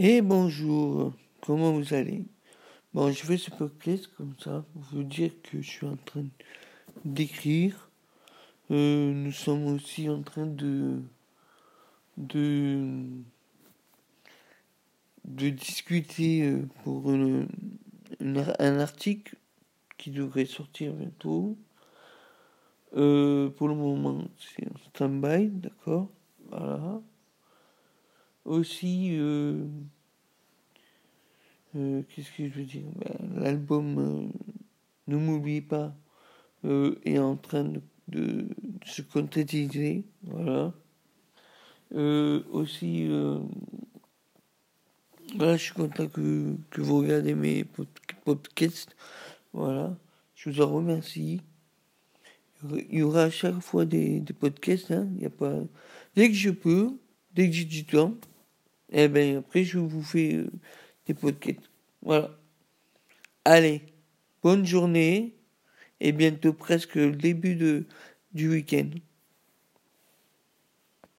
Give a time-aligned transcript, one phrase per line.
[0.00, 2.24] Et bonjour, comment vous allez?
[2.94, 6.24] Bon, je fais ce podcast comme ça pour vous dire que je suis en train
[7.04, 7.90] d'écrire.
[8.70, 11.02] Euh, nous sommes aussi en train de
[12.16, 13.00] de
[15.24, 19.34] de discuter euh, pour un article
[19.96, 21.58] qui devrait sortir bientôt.
[22.96, 26.08] Euh, pour le moment, c'est en stand-by, d'accord?
[26.50, 27.02] Voilà
[28.44, 29.66] aussi, euh,
[31.76, 32.86] euh, qu'est-ce que je veux dire?
[32.96, 34.28] Ben, L'album euh,
[35.06, 35.94] Ne m'oublie pas
[37.04, 37.72] est en train
[38.08, 38.48] de,
[38.84, 40.04] se concrétiser.
[40.24, 40.74] Voilà.
[41.92, 43.06] aussi,
[45.36, 47.64] voilà, je suis content que, que vous regardez mes
[48.24, 48.96] podcasts.
[49.52, 49.96] Voilà.
[50.34, 51.42] Je vous en remercie.
[52.90, 54.90] Il y aura à chaque fois des, des podcasts.
[54.90, 55.08] Hein.
[55.18, 55.54] Y a pas...
[56.16, 56.90] Dès que je peux,
[57.34, 58.14] dès que j'ai du temps,
[58.90, 60.50] et eh ben après, je vous fais euh,
[61.06, 61.70] des podcasts.
[62.02, 62.38] Voilà.
[63.44, 63.82] Allez,
[64.42, 65.36] bonne journée
[66.00, 67.86] et bientôt presque le début de,
[68.32, 68.90] du week-end.